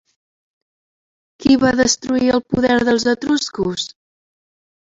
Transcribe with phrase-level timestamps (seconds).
[1.43, 3.87] Qui va destruir el poder dels etruscos?